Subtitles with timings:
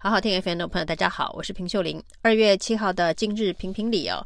[0.00, 2.00] 好好听 FM 的朋友，大家好，我是平秀玲。
[2.22, 4.24] 二月七号的今日评评理哦，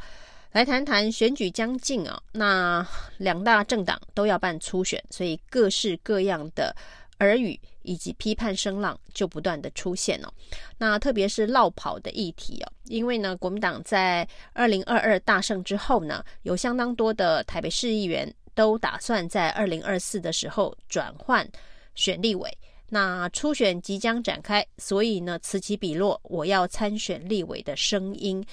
[0.53, 6.77] 来谈谈选举将近哦，那两大政党都要办初选，所以各式各样的
[7.21, 10.31] 耳语以及批判声浪就不断的出现哦。
[10.77, 21.49] 那特别是落跑的议题哦，因为呢，国民党在二零二二大胜之后呢，有相当多的台北市议员都打算在二零二四的时候转换
[21.95, 22.59] 选立委。
[22.95, 28.45] 那初选即将展开，所以呢，此起彼落，我要参选立委的声音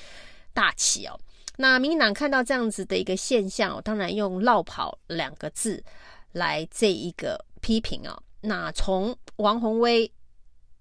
[0.54, 1.20] 大起哦。
[1.58, 5.84] 那民进党看到这样子的一个现象哦，当然用“落跑”两个字
[6.32, 8.18] 来这一个批评哦。
[8.40, 10.10] 那从王宏威。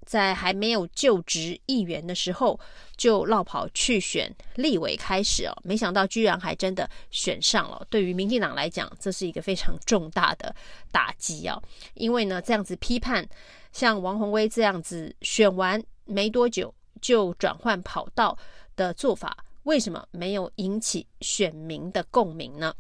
[0.09, 2.59] 在还没有就职议员的时候，
[2.97, 7.87] 就落跑去选立委开始哦，没想到居然还真的选上了。
[7.91, 10.57] 对于民进党来讲，这是一个非常重大的
[10.91, 11.63] 打击哦。
[11.93, 13.29] 因为呢，这样子批判
[13.71, 18.35] 像王宏威这样子选完没多久就转换跑道
[18.77, 22.75] 的做法，为什么没有引起选民的共鸣呢？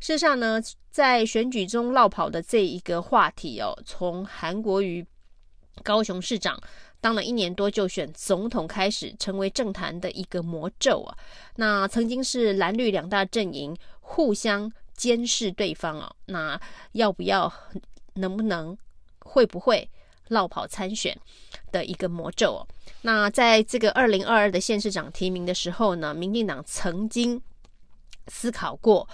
[0.00, 0.58] 事实上呢，
[0.90, 5.06] 在选举中落跑的这一个话题哦，从韩国瑜。
[5.82, 6.60] 高雄市长
[7.00, 11.16] 当了一年多就选总统开始，成为政坛的一个魔咒啊。
[11.56, 16.14] 那曾经是蓝绿两大阵营互相监视对方啊。
[16.26, 16.60] 那
[16.92, 17.50] 要不要、
[18.14, 18.76] 能不能、
[19.20, 19.88] 会不会
[20.28, 21.18] 落跑参选
[21.72, 22.60] 的一个魔咒啊。
[23.00, 27.40] 那在这个二零二二的县市长提名的时候呢，民进党曾经
[28.28, 29.08] 思考过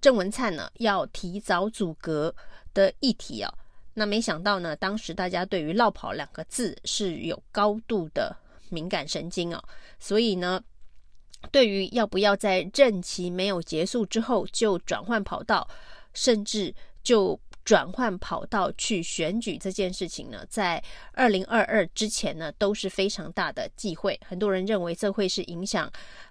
[0.00, 2.32] 郑文灿呢要提早组阁
[2.72, 3.52] 的议题啊。
[3.98, 8.36] 那没想到呢，当时大家对于“落跑”两个字是有高度的
[8.68, 9.64] 敏感神经哦，
[9.98, 10.62] 所以呢，
[11.50, 15.66] 对于要不要在任期没有结束之后就转换跑道，
[16.12, 25.90] 甚至就转换跑道去选举这件事情呢，在二零二二之前呢都是非常大的忌讳，很多人认为这会是影响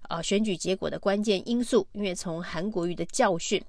[0.10, 3.60] 呃选举结果的关键因素，因为从韩国瑜的教训。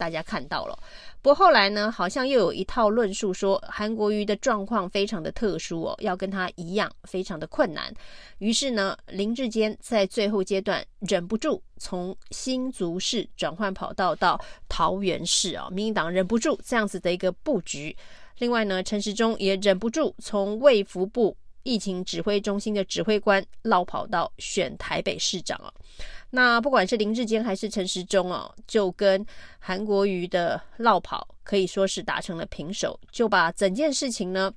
[0.00, 0.74] 大家看到了，
[1.20, 7.92] 不过后来呢，好像又有一套论述说韩国瑜的状况非常的特殊哦，要跟他一样非常的困难。
[8.38, 14.40] 于是呢，林志坚在最后阶段忍不住从新竹市转换跑道到
[14.70, 17.94] 桃园市啊，民进党忍不住这样子的一个布局。
[18.38, 25.72] 另外呢，陈时中也忍不住从卫福部疫情指挥中心的指挥官落跑到选台北市长啊。
[26.30, 29.24] 那不管是林志坚还是陈时中哦，就跟
[29.58, 34.52] 韩国瑜的落跑可以说是达成了平手，就把整件事情呢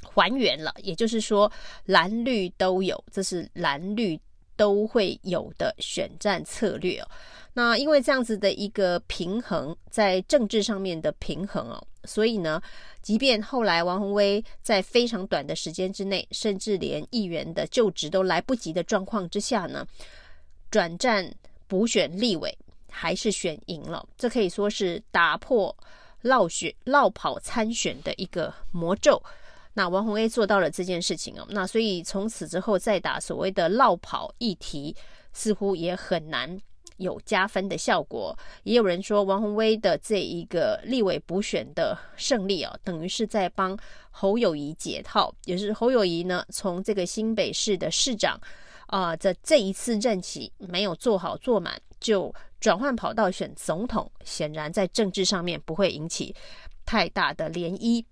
[0.00, 0.72] 还原了。
[0.82, 1.50] 也就是说，
[1.86, 4.18] 蓝绿都有，这是蓝绿
[4.56, 7.08] 都会有的选战策略哦。
[7.54, 12.62] 那因为这样子的一个平衡，在政治上面的平衡哦，所以呢，
[13.02, 19.86] 即便后来王宏威在非常短的时间之内，甚至连议员的就职都来不及的状况之下呢。
[20.70, 21.30] 转战
[21.66, 22.56] 补选立委
[22.88, 25.76] 还是选赢了，这可以说是打破
[26.22, 29.22] 落选落跑参选的一个魔咒。
[29.74, 34.94] 那王鸿薇做到了这件事情哦，那所以从此之后再打所谓的落跑议题，
[35.32, 36.58] 似乎也很难
[36.98, 38.36] 有加分的效果。
[38.64, 43.78] 也有人说，王鸿薇的这一个立委补选的胜利啊，等于是在帮
[44.10, 48.40] 侯友谊解套，也是侯友谊呢从这个新北市的市长。
[48.88, 52.30] 啊，这这一次任期没有做好做满，就
[52.60, 56.36] 转换跑道选总统，显然在政治上面不会引起
[56.84, 58.04] 太大的涟漪。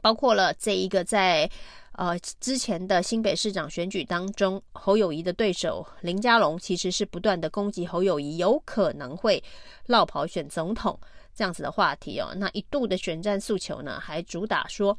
[0.00, 1.50] 包括了这一个在
[1.92, 9.42] 呃之前的新北市长选举当中，侯友宜的对手林佳龙其实是不断的攻击侯友宜有可能会
[9.86, 10.98] 落跑选总统
[11.34, 12.32] 这样子的话题哦。
[12.36, 14.98] 那一度的选战诉求呢，还主打说。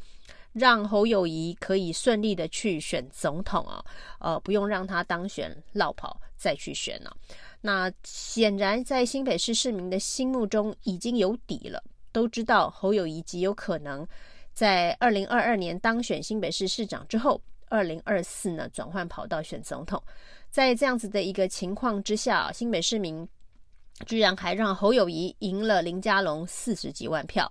[0.54, 3.86] 让侯友宜可以顺利的去选总统啊，
[4.20, 7.16] 呃，不用让他当选落跑再去选了。
[7.62, 11.82] 那显然在新北市市民的心目中已经有底了，
[12.12, 14.06] 都知道侯友宜极有可能
[14.60, 20.04] 在二零二二年当选新北市市长之后，二零二四呢转换跑道选总统。
[20.50, 23.26] 在这样子的一个情况之下，新北市民
[24.06, 27.50] 居然还让侯友谊赢了林佳龙四十几万票。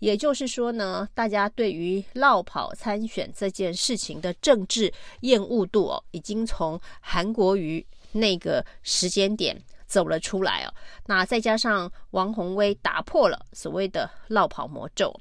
[0.00, 9.56] 也就是说呢，大家对于落跑参选这件事情的政治厌恶度哦，已经从韩国瑜那个时间点
[9.86, 10.74] 走了出来哦。
[11.06, 15.14] 那再加上王鸿威打破了所谓的落跑魔咒，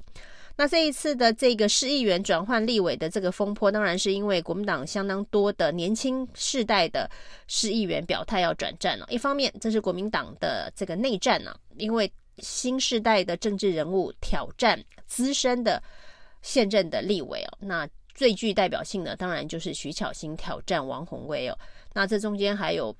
[0.57, 7.09] 那这一次的这个市议员转换立委的这个风波，当然是因为国民党相当多的年轻世代的
[7.47, 9.05] 市议员表态要转战了。
[9.09, 12.11] 一方面，这是国民党的这个内战呢，因为。
[12.39, 15.81] 新时代的政治人物挑战资深的
[16.43, 21.57] 现任的立委哦，那最具代表性的当然就是徐巧芯挑战王鸿薇哦。
[21.93, 22.95] 那这中间还有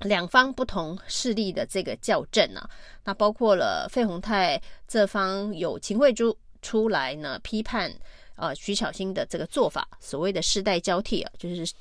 [0.00, 2.68] 两方不同势力的这个较阵啊，
[3.04, 7.92] 那包括了费鸿泰这方有秦慧珠出来呢批判
[8.36, 11.72] 呃徐巧芯的这个做法，所谓的世代交替啊，就是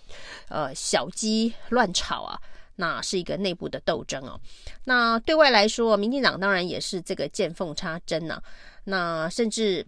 [0.49, 2.39] 呃小鸡乱吵啊。
[2.79, 4.39] 那是一个内部的斗争哦。
[4.83, 8.43] 那对外来说，民进党当然也是这个见缝插针呐、啊。
[8.83, 9.83] 那甚至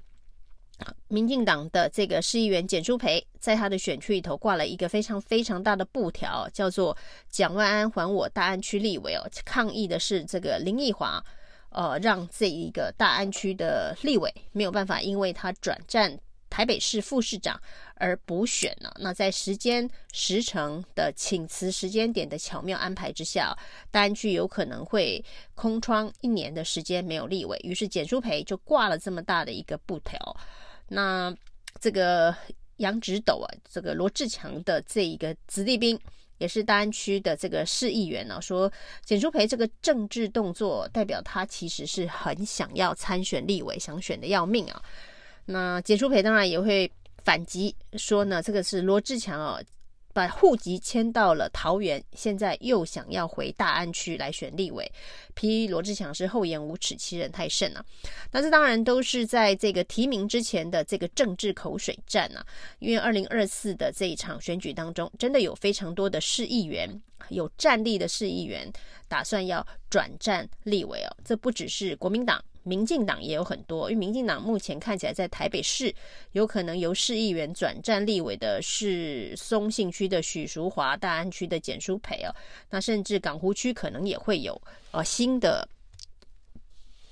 [1.07, 6.97] 民进党的这个市议员简舒培，在他的选区里头挂了一个非常非常大的布条，叫做
[7.29, 9.21] “蒋万安还我大安区立委”哦。
[9.45, 11.23] 抗议的是这个林奕华，
[11.69, 16.19] 呃，让这一个大安区的立委没有办法，因为他转战。
[16.51, 17.61] 台北市副市长
[17.93, 23.55] 而补选了，那在时间时程的请辞时间点的巧妙安排之下，
[23.91, 25.23] 大安区有可能会
[25.53, 30.17] 空窗一年的时间没有立委，于是简舒培就挂了这么大的一个布条。
[30.87, 31.33] 那
[31.79, 32.35] 这个
[32.77, 35.97] 杨植斗啊，这个罗志强的这一个子弟兵，
[36.39, 38.71] 也是大安区的这个市议员呢、说
[39.05, 44.81] 简淑培这个政治动作代表他其实是很想要参选立委，想选的要命啊。
[45.45, 46.91] 那简淑培当然也会
[47.23, 49.63] 反击说呢，这个是罗志强哦，
[50.13, 54.91] 把户籍迁到了桃园，现在又想要回大安区来选立委，
[55.33, 57.85] 批罗志强是厚颜无耻、欺人太甚啊！
[58.31, 62.45] 那这当然都是在这个提名之前的这个政治口水战啊，
[62.79, 66.89] 因为二零二四的这一场选举当中，真的有非常多的市议员，
[67.29, 68.71] 有战力的市议员
[69.07, 72.43] 打算要转战立委哦，这不只是国民党。
[72.63, 75.93] 民进党也有很多，因为民进党目前看起来在台北市
[76.33, 82.35] 有可能由市议员转战立委的是松信区的许淑华、大安区的简淑培哦，
[82.69, 84.61] 那甚至港湖区可能也会有
[84.91, 85.67] 呃新的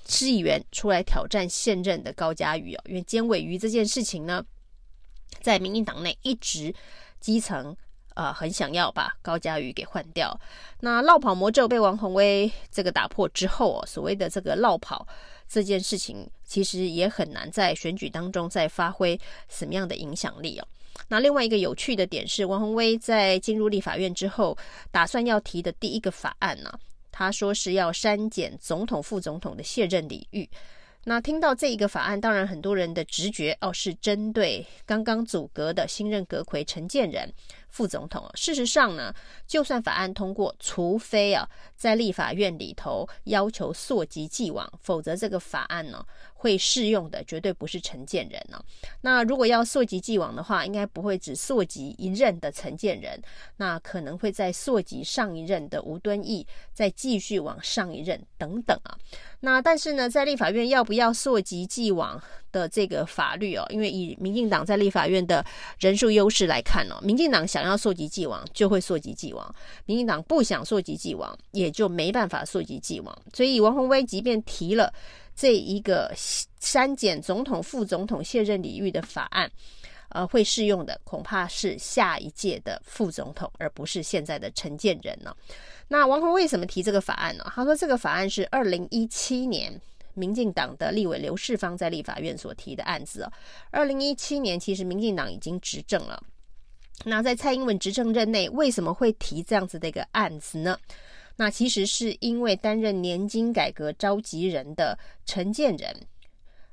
[0.06, 4.44] 市议员出来挑战现任的高嘉瑜哦，因为监委瑜这件事情呢，
[5.40, 6.74] 在民进党内一直
[7.20, 7.76] 基层
[8.18, 10.36] 呃很想要把高嘉瑜给换掉，
[10.80, 15.06] 那落跑魔咒被王鸿薇这个打破之后哦，所谓的这个落跑。
[15.48, 19.18] 这件事情其实也很难在选举当中再发挥
[19.48, 20.68] 什么样的影响力哦。
[21.06, 24.58] 那另外一个有趣的点是，王鸿薇在进入立法院之后，
[24.90, 26.70] 打算要提的第一个法案呢，
[27.12, 30.46] 他说是要删减总统、副总统的卸任礼遇。
[31.04, 37.32] 那听到这一个法案，当然很多人的直觉哦是针对刚刚组阁的新任阁揆陈建仁。
[37.70, 39.14] 副总统，事实上呢，
[39.46, 46.04] 就算法案通过，除非啊，在立法院里头要求溯及既往，否则这个法案呢，
[46.40, 48.58] 会适用的绝对不是承建仁呢。
[49.00, 53.20] 那如果要溯及既往的话，应该不会只溯及一任的承建人，
[53.56, 58.96] 那可能会再溯及上一任的吴敦义，再继续往上一任等等啊。
[59.40, 62.20] 那但是呢，在立法院要不要溯及既往
[62.50, 63.64] 的这个法律哦？
[63.70, 65.44] 因为以民进党在立法院的
[65.80, 69.54] 人数优势来看哦，民进党想要溯及既往就会溯及既往，
[69.86, 73.16] 民进党不想溯及既往也就没办法溯及既往。
[73.32, 74.92] 所以王宏威即便提了
[75.38, 79.48] 这一个删减总统、副总统卸任礼遇的法案，
[80.08, 85.32] 呃，会适用的恐怕是下一届的副总统，而不是现在的陈建仁呢。
[85.86, 87.44] 那王鸿为什么提这个法案呢？
[87.54, 89.80] 他说这个法案是二零一七年
[90.14, 93.32] 民进党的立委刘世芳在立法院所提的案子哦。
[93.70, 96.20] 二零一七年其实民进党已经执政了，
[97.04, 100.76] 那在蔡英文执政任内为什么会提这样子的一个案子呢？
[101.38, 105.96] 那其实是因为担任年金改革召集人的陈建仁，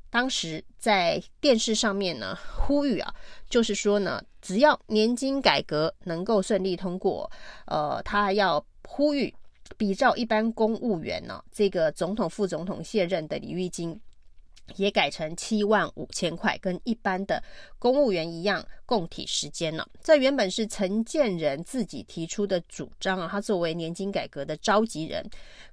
[0.09, 3.15] 当时在电视上面呢呼吁啊，
[3.49, 7.31] 就是说呢，只要年金改革能够顺利通过，
[7.67, 8.65] 呃，他要。
[8.87, 9.33] 呼吁
[9.77, 13.99] 比照一般公务员呢，这个总统、副总统卸任的礼遇金
[14.75, 17.43] 也改成七万五千块，跟一般的
[17.79, 19.85] 公务员一样共体时间呢。
[20.03, 25.23] 这原本是陈建仁自己提出的主张啊，他作为年金改革的召集人，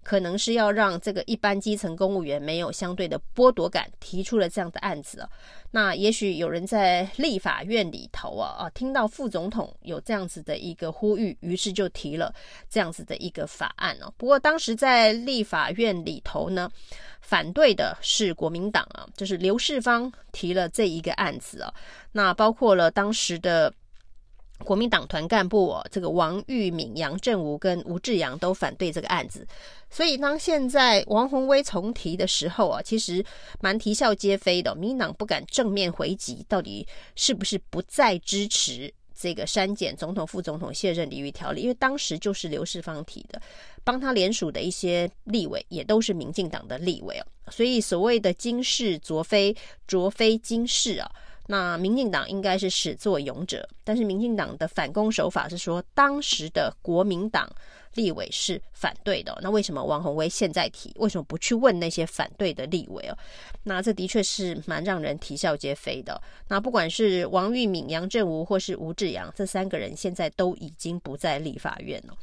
[0.02, 5.28] 可能是要让这个一般基层公务员没有相对的剥夺感，提出了这样的案子啊。
[5.70, 12.34] 那也许有人在立法院里头啊啊，听到副总统有这样子的一个呼吁，于是就提了
[12.68, 14.12] 这样子的一个法案哦。
[14.18, 16.70] 不过当时在立法院里头呢，
[17.22, 21.72] 反对的是国民党啊，就是刘世芳提了这一个案子啊。
[22.14, 23.72] 那包括了当当时的。
[24.64, 29.44] 国民党团干部哦，这个王玉敏、杨振武跟吴志阳都反对这个案子，
[29.90, 33.24] 所以当现在王宏威重提的时候啊，其实
[33.60, 34.72] 蛮啼笑皆非的。
[34.76, 41.62] 民党不敢正面回击，到底是不是不再支持这个删减总统、副总统卸任礼遇条例？
[41.62, 43.42] 因为当时就是刘世芳提的，
[43.82, 49.56] 帮他联署的一些立委也都是民进党的立委哦，所以所谓的惊世卓非，
[49.88, 51.10] 卓非惊世啊。
[51.46, 57.50] 那民进党应该是始作俑者，但是民进党的反攻手法是说，当时的国民党
[57.94, 59.36] 立委是反对的。
[59.42, 60.92] 那为什么王宏威现在提？
[60.96, 63.16] 为什么不去问那些反对的立委哦？
[63.64, 66.20] 那这的确是蛮让人啼笑皆非的。
[66.48, 72.14] 那不管是王玉敏、杨振武或是吴志阳这三个人，现在都已经不在立法院了。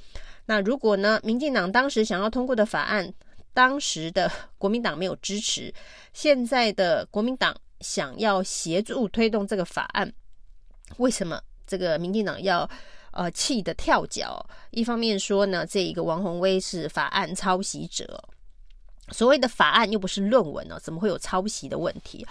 [0.46, 3.14] 那如果呢，民进党当时想要通过的法案，
[3.54, 5.72] 当时的国民党没有支持，
[6.14, 10.12] 现在的国民党想要协助推动这个法案，
[10.98, 12.70] 为什么这个民进党要
[13.12, 14.46] 呃气得跳脚？
[14.72, 18.24] 一方面说呢，这一个王宏威是法案抄袭者，
[19.12, 22.26] 所谓的法案又不是论文呢，怎么会有抄袭的问题？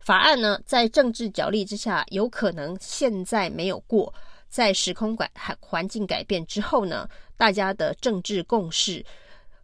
[0.00, 4.12] 法案呢，在政治角力之下，有可能现在没有过，
[4.48, 5.30] 在时空改
[5.60, 9.04] 环境改变之后呢，大家的政治共识。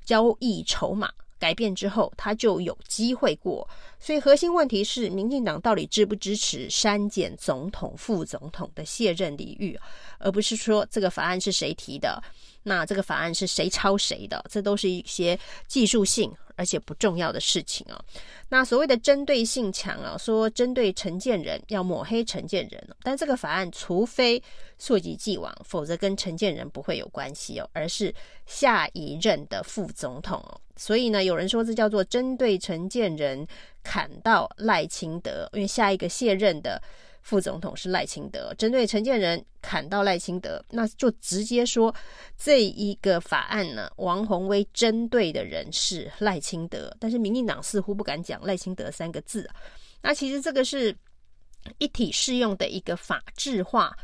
[0.04, 3.68] 交易筹码改变之后，他就有机会过。
[3.98, 9.78] 所以核心问题是，民进党到底支不支持删减总统、副总统的卸任礼遇，
[10.18, 12.22] 而不是说这个法案是谁提的，
[12.68, 17.98] 那这个法案是谁抄谁的，这都是一些技术性而且不重要的事情啊。
[18.50, 24.42] 那所谓的针对性强啊，说针对陈建仁要抹黑陈建仁，但这个法案除非
[24.78, 28.14] 溯及既往，否则跟陈建仁不会有关系哦，而是
[28.46, 30.60] 下一任的副总统哦。
[30.76, 33.46] 所以呢，有人说这叫做针对陈建仁
[33.82, 36.80] 砍到赖清德，因为下一个卸任的。
[37.28, 41.94] 副总统是赖清德，针对陈建仁砍到赖清德，那就直接说
[42.38, 49.46] 这一个法案呢，王宏威针对的人是赖清德，但是民进党似乎不敢讲赖清德三个字。
[50.00, 50.96] 那其实这个是
[51.76, 53.94] 一体适用的一个法制化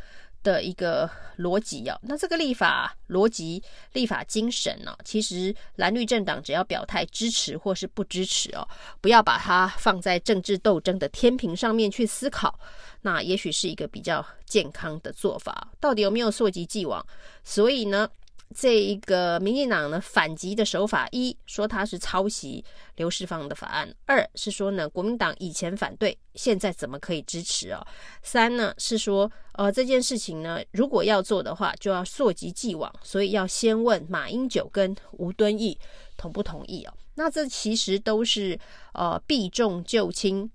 [0.44, 3.60] 的一个逻辑哦，那这个立法逻辑、
[3.94, 8.68] 立法精神呢、哦，其实蓝绿政党只要表态支持或是不支持哦，
[9.00, 12.56] 不要把它放在政治斗争的天平上面去思考，
[13.00, 15.66] 那也许是一个比较健康的做法。
[15.80, 17.04] 到底有没有溯及既往？
[17.42, 18.08] 所以呢，
[18.54, 27.84] 这一个民进党呢反击的手法，一说他是抄袭刘世芳的法案；二是说呢国民党以前反对，现在怎么可以支持哦？
[28.23, 35.76] 三呢是说呃这件事情呢如果要做的话，就要溯及既往，所以要先问马英九跟吴敦义
[36.16, 36.94] 同不同意哦。
[37.16, 38.58] 那这其实都是
[38.92, 40.49] 呃避重就轻、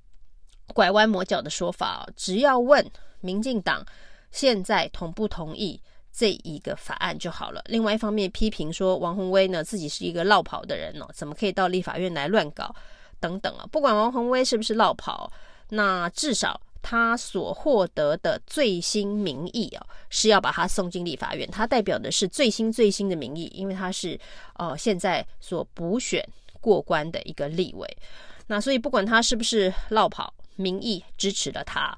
[0.74, 2.14] 拐弯抹角的说法哦。
[2.16, 2.90] 只要问
[3.20, 3.86] 民进党
[4.32, 5.82] 现在同不同意。
[6.20, 7.62] 这一个法案就好了。
[7.68, 12.76] 另外一方面批评说，王宏威呢自己是一个落跑的人哦，怎么可以到立法院来乱搞
[13.22, 13.66] 等等啊？
[13.72, 15.32] 不管王宏威是不是落跑，
[15.70, 21.50] 那至少他所获得的最新民意啊，是要把他送进立法院。
[21.50, 24.20] 他代表的是最新最新的民意，因为他是
[24.56, 26.22] 呃现在所补选
[26.60, 27.88] 过关的一个立委。
[28.48, 31.98] 那所以不管他是不是落跑，民意支持了他。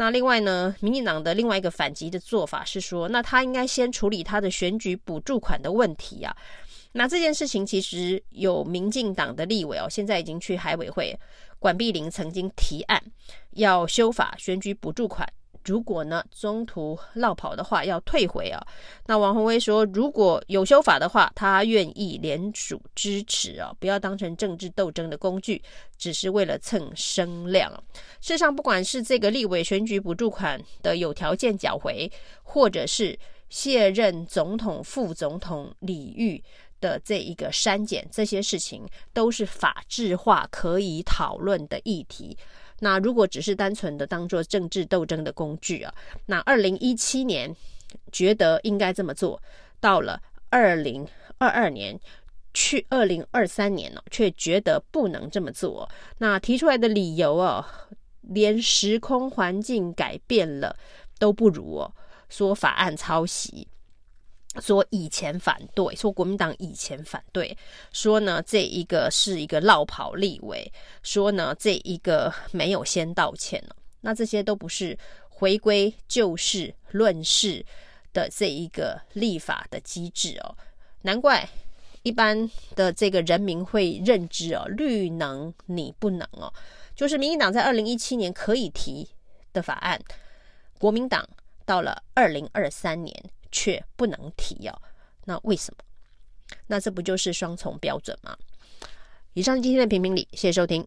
[0.00, 6.34] 那另外呢，民进党的另外一个反击的做法是说，那他应该先处理他的选举补助款的问题啊。
[6.92, 11.18] 那这件事情其实有民进党的立委哦，现在已经去海委会，
[11.58, 13.02] 管碧玲曾经提案
[13.54, 15.28] 要修法选举补助款。
[15.64, 18.60] 如果呢中途落跑的话，要退回啊。
[19.06, 25.62] 那王宏威说，如果有修法的话，他愿意联署支持啊，不要当成政治斗争的工具，
[25.96, 27.72] 只是为了蹭声量。
[28.20, 32.10] 事实上，不管是这个立委选举补助款的有条件缴回，
[32.42, 36.42] 或者是卸任总统、副总统李玉
[36.80, 42.36] 的这一个删减，这些事情都是法制化可以讨论的议题。
[42.80, 45.94] 那如果只是单纯的当做政治斗争的工具啊，
[46.26, 47.54] 那二零一七年
[48.12, 49.42] 觉得应该这么做，
[49.80, 50.20] 到了
[50.50, 51.06] 二零
[51.38, 51.98] 二二年
[52.54, 55.88] 去二零二三年呢，却觉得不能这么做。
[56.18, 57.64] 那提出来的理由哦，
[58.22, 60.76] 连时空环境改变了
[61.18, 61.92] 都不如哦，
[62.28, 63.66] 说法案抄袭。
[64.60, 67.56] 说以前反对，说国民党以前反对，
[67.92, 70.70] 说呢这一个是一个落跑立委，
[71.02, 74.98] 说呢这一个没有先道歉呢，那这些都不是
[75.28, 77.64] 回归就事论事
[78.12, 80.56] 的这一个立法的机制哦，
[81.02, 81.48] 难怪
[82.02, 86.52] 一般的这个人民会认知哦，绿能你不能哦，
[86.94, 89.08] 就是民进党在二零一七年可以提
[89.52, 90.00] 的法案，
[90.78, 91.28] 国民党
[91.64, 93.14] 到了二零二三年。
[93.50, 94.82] 却不能提哦，
[95.24, 95.84] 那为什么？
[96.66, 98.36] 那这不就是双重标准吗？
[99.34, 100.86] 以上今天的评评理，谢谢收听。